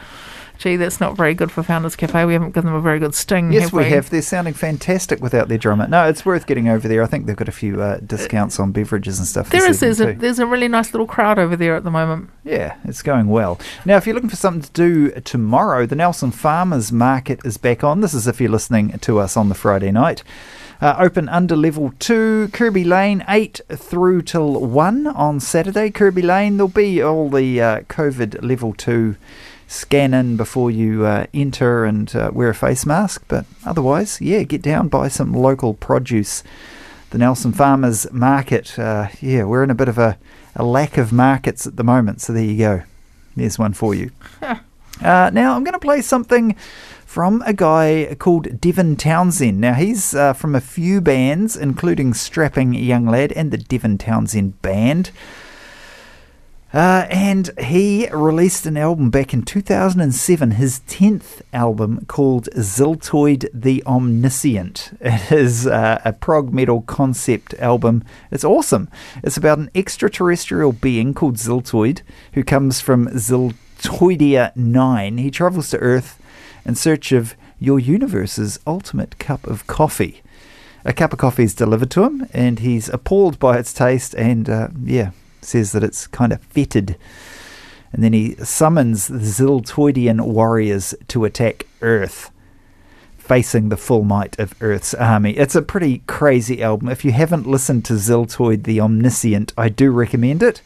Gee, 0.58 0.78
that's 0.78 1.02
not 1.02 1.18
very 1.18 1.34
good 1.34 1.52
for 1.52 1.64
Founders 1.64 1.98
Cafe. 1.98 2.24
We 2.24 2.32
haven't 2.32 2.52
given 2.52 2.68
them 2.68 2.76
a 2.76 2.82
very 2.82 2.98
good 2.98 3.14
sting. 3.14 3.52
Yes, 3.52 3.64
have 3.64 3.74
we 3.74 3.84
have. 3.90 4.10
They're 4.10 4.22
sounding 4.22 4.54
fantastic 4.54 5.22
without 5.22 5.50
their 5.50 5.58
drummer. 5.58 5.86
No, 5.86 6.08
it's 6.08 6.26
worth 6.26 6.48
getting 6.48 6.70
over 6.70 6.88
there. 6.88 7.04
I 7.04 7.08
think 7.08 7.26
they've 7.26 7.36
got 7.36 7.50
a 7.50 7.54
few 7.54 7.82
uh, 7.82 7.98
discounts 7.98 8.58
on 8.58 8.72
beverages 8.72 9.20
and 9.20 9.28
stuff. 9.28 9.50
There 9.50 9.70
is 9.70 9.82
there's 9.82 10.00
a, 10.00 10.14
there's 10.14 10.40
a 10.40 10.46
really 10.46 10.70
nice 10.70 10.94
little 10.94 11.08
crowd 11.08 11.40
over 11.40 11.58
there 11.58 11.76
at 11.76 11.84
the 11.84 11.92
moment. 11.92 12.30
Yeah, 12.46 12.78
it's 12.86 13.02
going 13.02 13.28
well. 13.28 13.60
Now, 13.84 13.98
if 13.98 14.08
you're 14.08 14.16
looking 14.16 14.30
for 14.30 14.38
something 14.38 14.62
to 14.62 14.72
do 14.72 15.12
tomorrow, 15.22 15.86
the 15.86 15.96
Nelson 15.96 16.32
Farmers 16.32 16.90
Market 16.90 17.42
is 17.44 17.58
back 17.58 17.84
on. 17.84 18.00
This 18.00 18.14
is 18.14 18.26
if 18.26 18.40
you're 18.40 18.50
listening 18.50 18.98
to 18.98 19.20
us 19.20 19.36
on 19.36 19.50
the 19.50 19.56
Friday 19.56 19.92
night. 19.92 20.24
Uh, 20.82 20.96
open 21.00 21.30
under 21.30 21.56
level 21.56 21.94
two, 22.00 22.50
Kirby 22.52 22.84
Lane, 22.84 23.24
8 23.30 23.62
through 23.70 24.24
till 24.24 24.60
1 24.60 25.08
on 25.08 25.40
Saturday. 25.40 25.90
Kirby 25.90 26.22
Lane, 26.22 26.58
there'll 26.58 26.68
be 26.68 27.02
all 27.02 27.30
the 27.30 27.62
uh, 27.62 27.82
COVID 27.82 28.44
level 28.44 28.74
2 28.74 29.16
scan 29.68 30.14
in 30.14 30.38
before 30.38 30.70
you 30.70 31.06
uh, 31.06 31.28
enter 31.34 31.86
and 31.86 32.16
uh, 32.16 32.30
wear 32.34 32.50
a 32.50 32.56
face 32.56 32.86
mask. 32.86 33.24
But 33.28 33.46
otherwise, 33.66 34.20
yeah, 34.20 34.44
get 34.44 34.62
down, 34.62 34.90
buy 34.90 35.08
some 35.08 35.34
local 35.34 35.74
produce. 35.74 36.44
The 37.12 37.20
Nelson 37.20 37.54
Farmers 37.54 38.12
Market, 38.12 38.78
uh, 38.78 39.08
yeah, 39.22 39.44
we're 39.46 39.64
in 39.64 39.70
a 39.70 39.76
bit 39.76 39.88
of 39.88 39.98
a, 39.98 40.18
a 40.56 40.66
lack 40.66 40.98
of 40.98 41.14
markets 41.14 41.66
at 41.66 41.78
the 41.78 41.84
moment, 41.84 42.20
so 42.20 42.34
there 42.34 42.44
you 42.44 42.58
go. 42.58 42.84
There's 43.38 43.58
one 43.58 43.74
for 43.74 43.96
you. 43.96 44.12
uh, 44.42 44.58
now, 45.02 45.56
I'm 45.56 45.64
going 45.64 45.74
to 45.74 45.80
play 45.80 46.02
something 46.02 46.56
from 47.16 47.42
a 47.46 47.54
guy 47.54 48.14
called 48.20 48.60
Devin 48.60 48.98
Townsend. 48.98 49.62
Now, 49.62 49.76
he's 49.76 50.14
uh, 50.14 50.34
from 50.34 50.54
a 50.54 50.60
few 50.60 51.00
bands, 51.00 51.56
including 51.56 52.14
Strapping 52.14 52.74
Young 52.74 53.06
Lad 53.06 53.32
and 53.32 53.52
the 53.52 53.58
Devin 53.58 53.98
Townsend 54.00 54.62
Band. 54.62 55.12
Uh, 56.74 57.08
and 57.10 57.58
he 57.58 58.10
released 58.10 58.66
an 58.66 58.76
album 58.76 59.12
back 59.12 59.34
in 59.34 59.44
2007, 59.44 60.52
his 60.52 60.82
10th 60.90 61.42
album 61.54 62.04
called 62.08 62.50
Ziltoid 62.58 63.48
the 63.54 63.82
Omniscient. 63.86 64.92
It 65.00 65.32
is 65.32 65.66
uh, 65.66 66.02
a 66.04 66.12
prog 66.12 66.52
metal 66.52 66.82
concept 66.82 67.54
album. 67.54 68.04
It's 68.30 68.44
awesome. 68.44 68.90
It's 69.24 69.38
about 69.38 69.58
an 69.60 69.70
extraterrestrial 69.74 70.74
being 70.74 71.14
called 71.14 71.38
Ziltoid 71.38 72.02
who 72.34 72.44
comes 72.44 72.82
from 72.82 73.08
Ziltoidia 73.08 74.54
9. 74.58 75.18
He 75.18 75.32
travels 75.32 75.70
to 75.70 75.78
Earth 75.78 76.20
in 76.66 76.76
search 76.76 77.12
of 77.12 77.36
your 77.60 77.80
universe's 77.80 78.60
ultimate 78.66 79.18
cup 79.20 79.46
of 79.48 79.68
coffee. 79.68 80.22
A 80.84 80.94
cup 80.94 81.14
of 81.14 81.20
coffee 81.20 81.44
is 81.44 81.56
delivered 81.56 81.92
to 81.92 82.04
him, 82.04 82.28
and 82.34 82.60
he's 82.60 82.90
appalled 82.90 83.40
by 83.40 83.58
its 83.58 83.74
taste 83.74 84.14
and, 84.16 84.50
uh, 84.50 84.68
yeah, 84.84 85.12
says 85.42 85.72
that 85.72 85.84
it's 85.84 86.08
kind 86.08 86.32
of 86.32 86.42
fetid. 86.42 86.98
And 87.92 88.04
then 88.04 88.14
he 88.14 88.36
summons 88.44 89.08
the 89.08 89.20
Ziltoidian 89.20 90.22
warriors 90.26 90.94
to 91.08 91.26
attack 91.26 91.66
Earth, 91.82 92.30
facing 93.18 93.70
the 93.70 93.78
full 93.78 94.04
might 94.04 94.38
of 94.38 94.54
Earth's 94.62 94.94
army. 94.94 95.32
It's 95.32 95.56
a 95.56 95.62
pretty 95.62 96.00
crazy 96.06 96.62
album. 96.62 96.90
If 96.90 97.06
you 97.06 97.14
haven't 97.14 97.48
listened 97.48 97.86
to 97.86 97.94
Ziltoid 97.94 98.64
the 98.64 98.82
Omniscient, 98.82 99.54
I 99.58 99.70
do 99.70 99.92
recommend 99.92 100.44
it. 100.44 100.62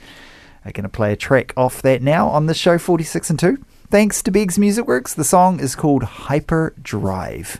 I'm 0.66 0.72
going 0.72 0.84
to 0.84 0.90
play 0.90 1.14
a 1.14 1.16
track 1.16 1.54
off 1.56 1.82
that 1.84 2.02
now 2.02 2.28
on 2.28 2.48
the 2.48 2.54
show 2.54 2.78
46 2.78 3.30
and 3.30 3.40
2. 3.40 3.66
Thanks 3.92 4.22
to 4.22 4.30
Biggs 4.30 4.60
Music 4.60 4.86
Works. 4.86 5.16
The 5.16 5.24
song 5.24 5.60
is 5.60 5.76
called 5.76 6.04
Hyperdrive. 6.04 7.60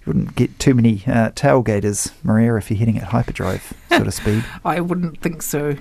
You 0.00 0.04
wouldn't 0.06 0.34
get 0.34 0.58
too 0.58 0.72
many 0.72 1.02
uh, 1.06 1.32
tailgaters, 1.32 2.12
Maria, 2.24 2.56
if 2.56 2.70
you're 2.70 2.78
hitting 2.78 2.96
at 2.96 3.08
hyperdrive 3.08 3.74
sort 3.90 4.06
of 4.06 4.14
speed. 4.14 4.42
I 4.64 4.80
wouldn't 4.80 5.20
think 5.20 5.42
so. 5.42 5.76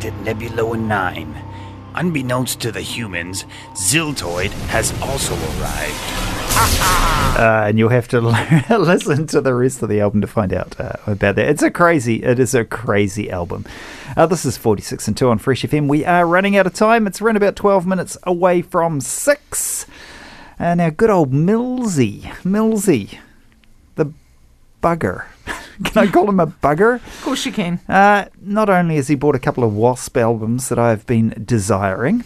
Arrived 0.00 0.04
at 0.04 0.24
Nebula 0.24 0.76
9. 0.76 1.44
Unbeknownst 1.94 2.60
to 2.60 2.72
the 2.72 2.80
humans, 2.80 3.44
Ziltoid 3.74 4.50
has 4.68 4.92
also 5.02 5.34
arrived. 5.34 6.96
Uh, 7.30 7.64
and 7.68 7.78
you'll 7.78 7.88
have 7.88 8.08
to 8.08 8.20
listen 8.70 9.26
to 9.26 9.40
the 9.40 9.54
rest 9.54 9.82
of 9.82 9.88
the 9.88 10.00
album 10.00 10.20
to 10.20 10.26
find 10.26 10.52
out 10.52 10.78
uh, 10.78 10.92
about 11.06 11.36
that. 11.36 11.48
It's 11.48 11.62
a 11.62 11.70
crazy, 11.70 12.22
it 12.22 12.38
is 12.38 12.54
a 12.54 12.64
crazy 12.64 13.30
album. 13.30 13.64
Uh, 14.16 14.26
this 14.26 14.44
is 14.44 14.58
46 14.58 15.08
and 15.08 15.16
2 15.16 15.28
on 15.30 15.38
Fresh 15.38 15.62
FM. 15.62 15.88
We 15.88 16.04
are 16.04 16.26
running 16.26 16.56
out 16.56 16.66
of 16.66 16.74
time. 16.74 17.06
It's 17.06 17.22
around 17.22 17.36
about 17.36 17.56
12 17.56 17.86
minutes 17.86 18.18
away 18.24 18.60
from 18.62 19.00
6. 19.00 19.86
And 20.58 20.80
our 20.80 20.90
good 20.90 21.08
old 21.08 21.32
Millsy, 21.32 22.22
Millsy, 22.42 23.18
the 23.94 24.12
bugger. 24.82 25.26
Can 25.84 26.08
I 26.08 26.10
call 26.10 26.28
him 26.28 26.40
a 26.40 26.46
bugger? 26.46 26.96
Of 26.96 27.22
course 27.22 27.46
you 27.46 27.52
can. 27.52 27.80
Uh, 27.88 28.26
not 28.40 28.68
only 28.68 28.96
has 28.96 29.08
he 29.08 29.14
bought 29.14 29.34
a 29.34 29.38
couple 29.38 29.64
of 29.64 29.74
Wasp 29.74 30.16
albums 30.16 30.68
that 30.68 30.78
I've 30.78 31.06
been 31.06 31.42
desiring, 31.42 32.24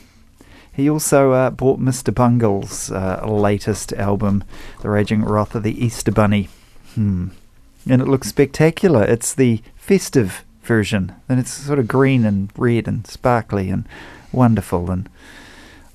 he 0.73 0.91
also 0.91 1.33
uh, 1.33 1.51
bought 1.51 1.79
Mr. 1.79 2.13
Bungle's 2.13 2.91
uh, 2.91 3.25
latest 3.25 3.93
album, 3.93 4.43
The 4.81 4.91
Raging 4.91 5.25
Wrath 5.25 5.55
of 5.55 5.63
the 5.63 5.85
Easter 5.85 6.11
Bunny. 6.11 6.49
Hmm. 6.95 7.29
And 7.89 8.03
it 8.03 8.09
looks 8.09 8.29
spectacular. 8.29 9.05
It's 9.05 9.33
the 9.33 9.63
festive 9.77 10.45
version, 10.63 11.15
and 11.29 11.39
it's 11.39 11.53
sort 11.53 11.79
of 11.79 11.87
green 11.87 12.25
and 12.25 12.51
red 12.57 12.89
and 12.89 13.07
sparkly 13.07 13.71
and 13.71 13.87
wonderful. 14.33 14.91
And 14.91 15.09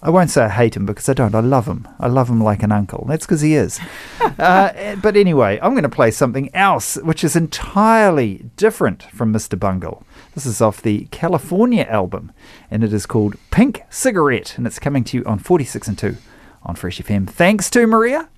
I 0.02 0.10
won't 0.10 0.30
say 0.30 0.43
I 0.43 0.50
hate 0.50 0.78
him 0.78 0.86
because 0.86 1.10
I 1.10 1.14
don't. 1.14 1.36
I 1.36 1.41
love 1.41 1.66
him. 1.68 1.88
I 2.00 2.08
love 2.08 2.30
him 2.30 2.41
like 2.41 2.64
an 2.64 2.72
uncle. 2.72 3.06
That's 3.08 3.26
because 3.26 3.41
he 3.41 3.56
is. 3.56 3.80
uh, 4.39 4.95
but 5.02 5.18
anyway, 5.18 5.60
I'm 5.62 5.72
going 5.72 5.84
to 5.84 5.89
play 5.89 6.12
something 6.12 6.50
else, 6.56 6.95
which 6.97 7.24
is 7.24 7.36
entirely 7.36 8.50
different 8.56 9.04
from 9.04 9.34
Mr. 9.34 9.60
Bungle. 9.60 10.04
This 10.36 10.45
is 10.45 10.62
off 10.62 10.82
the 10.82 11.08
California 11.12 11.84
album, 11.84 12.32
and 12.72 12.84
it 12.84 12.93
is 12.93 13.06
called 13.06 13.36
Pink 13.52 13.82
Cigarette, 13.89 14.58
and 14.58 14.66
it's 14.66 14.80
coming 14.80 15.04
to 15.06 15.18
you 15.18 15.24
on 15.26 15.39
46 15.39 15.88
and 15.89 15.97
2 15.97 16.16
on 16.64 16.76
Fresh 16.76 17.00
FM. 17.00 17.30
Thanks 17.30 17.70
to 17.72 17.86
Maria. 17.86 18.30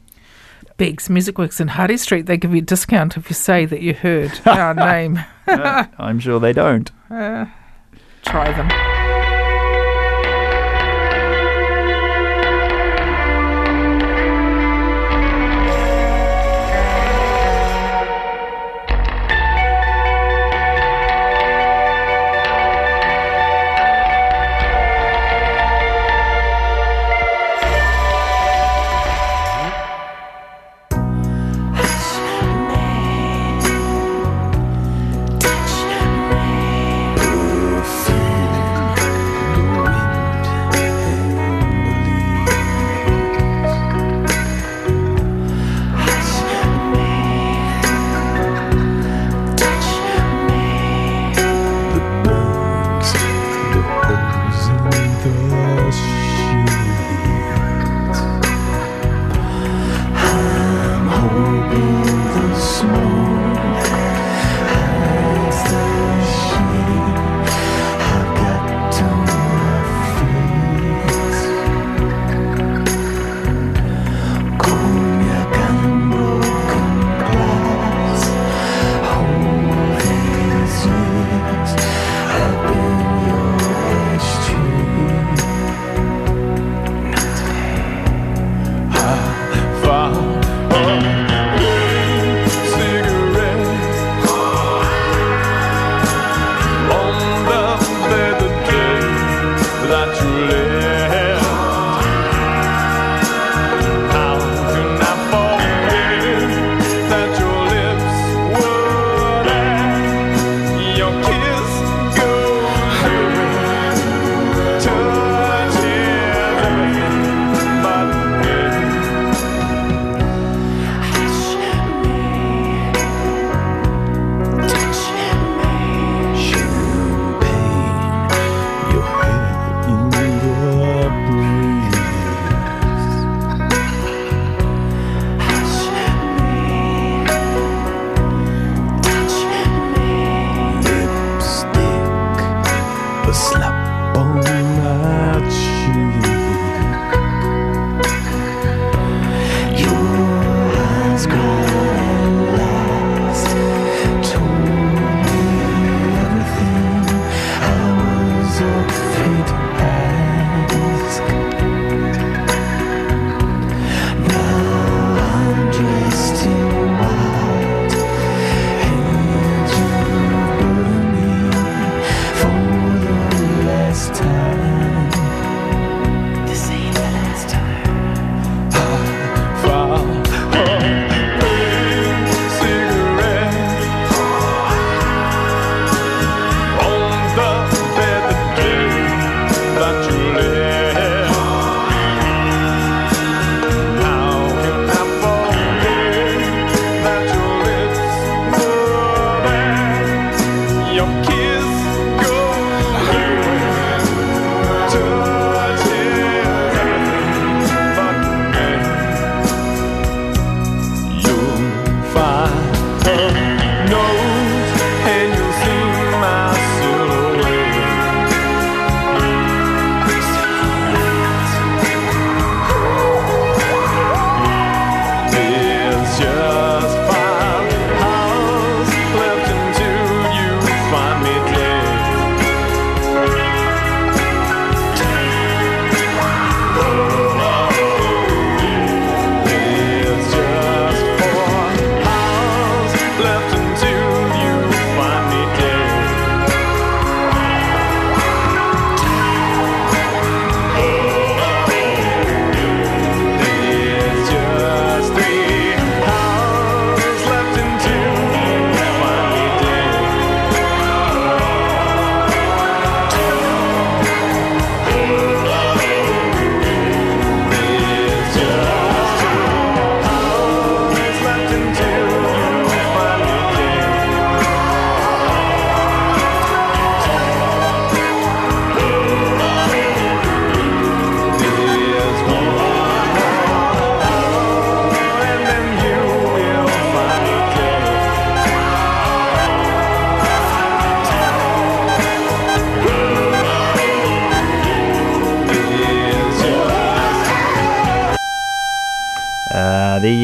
Biggs 0.78 1.12
Music 1.12 1.38
Works 1.38 1.60
in 1.60 1.68
Hardy 1.68 1.98
Street. 1.98 2.26
They 2.26 2.38
give 2.38 2.54
you 2.54 2.60
a 2.60 2.66
discount 2.66 3.18
if 3.18 3.30
you 3.30 3.36
say 3.36 3.66
that 3.66 3.82
you 3.82 3.94
heard 3.94 4.32
our 4.48 4.74
name. 4.74 5.20
I'm 5.46 6.20
sure 6.20 6.40
they 6.40 6.54
don't. 6.54 6.90
Uh, 7.12 7.46
try 8.24 8.50
them. 8.54 9.01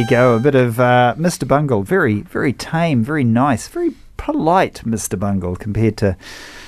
Go. 0.08 0.36
A 0.36 0.40
bit 0.40 0.56
of 0.56 0.80
uh, 0.80 1.16
Mr. 1.18 1.48
Bungle. 1.48 1.84
Very, 1.84 2.22
very 2.22 2.54
tame, 2.54 3.04
very 3.04 3.24
nice, 3.24 3.68
very 3.68 3.92
polite 4.16 4.82
Mr. 4.86 5.20
Bungle 5.20 5.56
compared 5.56 5.98
to 5.98 6.18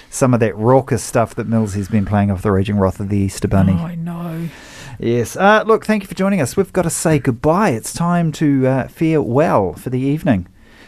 some 0.09 0.33
of 0.33 0.39
that 0.41 0.55
raucous 0.55 1.03
stuff 1.03 1.35
that 1.35 1.47
Millsy's 1.47 1.87
been 1.87 2.05
playing 2.05 2.31
off 2.31 2.41
the 2.41 2.51
Raging 2.51 2.77
Wrath 2.77 2.99
of 2.99 3.09
the 3.09 3.17
Easter 3.17 3.47
Bunny. 3.47 3.73
Oh, 3.73 3.85
I 3.85 3.95
know. 3.95 4.49
Yes. 4.99 5.35
Uh, 5.35 5.63
look, 5.65 5.85
thank 5.85 6.03
you 6.03 6.07
for 6.07 6.15
joining 6.15 6.41
us. 6.41 6.57
We've 6.57 6.73
got 6.73 6.81
to 6.81 6.89
say 6.89 7.19
goodbye. 7.19 7.69
It's 7.69 7.93
time 7.93 8.31
to 8.33 8.67
uh, 8.67 8.87
farewell 8.87 9.73
for 9.73 9.89
the 9.89 9.99
evening. 9.99 10.47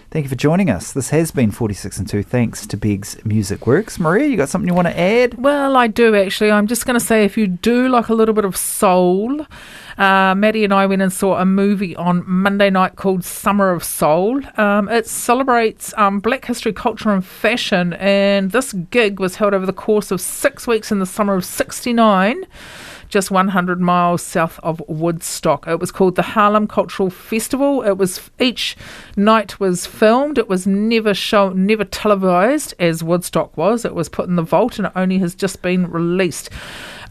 Thank 0.09 0.25
you 0.25 0.29
for 0.29 0.35
joining 0.35 0.69
us. 0.69 0.91
This 0.91 1.11
has 1.11 1.31
been 1.31 1.51
46 1.51 1.99
and 1.99 2.09
2. 2.09 2.21
Thanks 2.23 2.67
to 2.67 2.75
Biggs 2.75 3.23
Music 3.23 3.65
Works. 3.65 3.97
Maria, 3.97 4.27
you 4.27 4.35
got 4.35 4.49
something 4.49 4.67
you 4.67 4.73
want 4.73 4.89
to 4.89 4.99
add? 4.99 5.35
Well, 5.35 5.77
I 5.77 5.87
do 5.87 6.13
actually. 6.17 6.51
I'm 6.51 6.67
just 6.67 6.85
going 6.85 6.99
to 6.99 7.05
say 7.05 7.23
if 7.23 7.37
you 7.37 7.47
do 7.47 7.87
like 7.87 8.09
a 8.09 8.13
little 8.13 8.35
bit 8.35 8.43
of 8.43 8.57
soul, 8.57 9.47
uh, 10.01 10.33
Maddie 10.33 10.63
and 10.63 10.73
I 10.73 10.87
went 10.87 11.03
and 11.03 11.13
saw 11.13 11.39
a 11.39 11.45
movie 11.45 11.95
on 11.95 12.23
Monday 12.27 12.71
night 12.71 12.95
called 12.95 13.23
Summer 13.23 13.69
of 13.69 13.83
Soul. 13.83 14.41
Um, 14.59 14.89
it 14.89 15.05
celebrates 15.05 15.93
um, 15.95 16.19
black 16.19 16.45
history, 16.45 16.73
culture, 16.73 17.11
and 17.11 17.23
fashion, 17.23 17.93
and 17.93 18.51
this 18.51 18.73
gig 18.73 19.19
was 19.19 19.35
held 19.35 19.53
over 19.53 19.67
the 19.67 19.73
course 19.73 20.09
of 20.09 20.19
six 20.19 20.65
weeks 20.65 20.91
in 20.91 20.97
the 20.97 21.05
summer 21.05 21.35
of 21.35 21.45
69 21.45 22.47
just 23.09 23.29
100 23.29 23.81
miles 23.81 24.21
south 24.21 24.57
of 24.63 24.81
Woodstock. 24.87 25.67
It 25.67 25.81
was 25.81 25.91
called 25.91 26.15
the 26.15 26.21
Harlem 26.21 26.65
Cultural 26.65 27.09
Festival. 27.09 27.83
It 27.83 27.97
was 27.97 28.31
each 28.39 28.77
night 29.17 29.59
was 29.59 29.85
filmed. 29.85 30.37
It 30.37 30.47
was 30.47 30.65
never 30.65 31.13
shown, 31.13 31.65
never 31.65 31.83
televised 31.83 32.73
as 32.79 33.03
Woodstock 33.03 33.55
was. 33.57 33.83
It 33.83 33.93
was 33.93 34.07
put 34.07 34.29
in 34.29 34.37
the 34.37 34.41
vault, 34.41 34.79
and 34.79 34.87
it 34.87 34.93
only 34.95 35.19
has 35.19 35.35
just 35.35 35.61
been 35.61 35.91
released. 35.91 36.49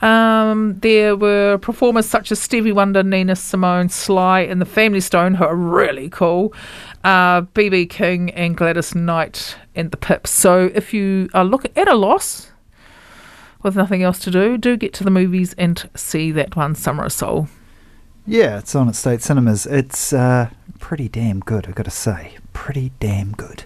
Um, 0.03 0.79
there 0.81 1.15
were 1.15 1.59
performers 1.59 2.07
such 2.07 2.33
as 2.33 2.41
Stevie 2.41 2.73
Wonder, 2.73 3.03
Nina 3.03 3.37
Simone, 3.37 3.89
Sly, 3.89 4.41
and 4.41 4.61
the 4.61 4.67
Family 4.67 5.01
Stone, 5.01 5.35
who 5.35 5.45
are 5.45 5.55
really 5.55 6.09
cool. 6.09 6.55
Uh, 7.05 7.43
BB 7.43 7.91
King 7.91 8.31
and 8.31 8.57
Gladys 8.57 8.95
Knight 8.95 9.57
and 9.75 9.91
the 9.91 9.97
Pips. 9.97 10.31
So 10.31 10.71
if 10.75 10.95
you 10.95 11.29
are 11.35 11.45
looking 11.45 11.73
at 11.77 11.89
a 11.89 11.95
loss 11.95 12.51
with 13.63 13.77
nothing 13.77 14.03
else 14.03 14.19
to 14.21 14.31
do, 14.31 14.57
do 14.57 14.77
get 14.77 14.95
to 14.95 15.05
the 15.05 15.11
movies 15.11 15.55
and 15.59 15.89
see 15.95 16.33
that 16.33 16.57
one, 16.57 16.75
Summer 16.75 17.05
of 17.05 17.13
Soul. 17.13 17.49
Yeah, 18.27 18.59
it's 18.59 18.75
on 18.75 18.89
at 18.89 18.95
State 18.95 19.23
Cinemas. 19.23 19.67
It's 19.67 20.13
uh, 20.13 20.51
pretty 20.79 21.09
damn 21.09 21.41
good, 21.41 21.67
I've 21.67 21.75
got 21.75 21.85
to 21.85 21.91
say. 21.91 22.37
Pretty 22.53 22.93
damn 23.01 23.33
good. 23.33 23.65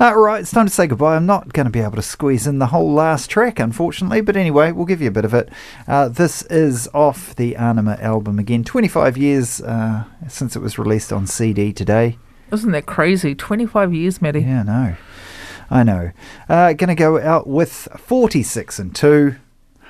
Uh, 0.00 0.14
right, 0.16 0.40
it's 0.40 0.50
time 0.50 0.66
to 0.66 0.72
say 0.72 0.86
goodbye. 0.86 1.16
I'm 1.16 1.26
not 1.26 1.52
going 1.52 1.66
to 1.66 1.70
be 1.70 1.80
able 1.80 1.96
to 1.96 2.02
squeeze 2.02 2.46
in 2.46 2.58
the 2.58 2.66
whole 2.66 2.92
last 2.92 3.28
track, 3.30 3.58
unfortunately, 3.58 4.20
but 4.20 4.36
anyway, 4.36 4.70
we'll 4.72 4.86
give 4.86 5.00
you 5.02 5.08
a 5.08 5.12
bit 5.12 5.24
of 5.24 5.34
it. 5.34 5.48
Uh, 5.86 6.08
this 6.08 6.42
is 6.42 6.88
off 6.94 7.34
the 7.36 7.54
Ænima 7.54 8.00
album 8.02 8.38
again. 8.38 8.64
25 8.64 9.16
years 9.16 9.60
uh, 9.60 10.04
since 10.28 10.54
it 10.56 10.60
was 10.60 10.78
released 10.78 11.12
on 11.12 11.26
CD 11.26 11.72
today. 11.72 12.16
Isn't 12.52 12.72
that 12.72 12.86
crazy? 12.86 13.34
25 13.34 13.92
years, 13.92 14.22
Maddie. 14.22 14.40
Yeah, 14.42 14.60
I 14.60 14.62
know. 14.62 14.96
I 15.70 15.82
know. 15.82 16.10
Uh, 16.48 16.72
going 16.72 16.88
to 16.88 16.94
go 16.94 17.20
out 17.20 17.46
with 17.46 17.88
46 17.98 18.78
and 18.78 18.94
2. 18.94 19.34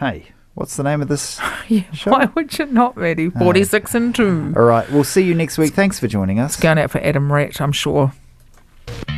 Hey, 0.01 0.27
what's 0.55 0.77
the 0.77 0.83
name 0.83 1.03
of 1.03 1.09
this? 1.09 1.41
Yeah, 1.69 1.83
why 2.05 2.25
would 2.35 2.59
you 2.59 2.65
not, 2.65 2.97
Maddie? 2.97 3.29
46 3.29 3.95
and 3.95 4.15
2. 4.15 4.55
All 4.57 4.63
right, 4.63 4.91
we'll 4.91 5.05
see 5.05 5.21
you 5.21 5.35
next 5.35 5.59
week. 5.59 5.75
Thanks 5.75 6.01
for 6.01 6.09
joining 6.09 6.41
us. 6.41 6.57
Going 6.57 6.79
out 6.79 6.91
for 6.91 6.99
Adam 7.01 7.31
Rat, 7.31 7.61
I'm 7.61 7.73
sure. 7.73 8.13
Thank 8.89 9.18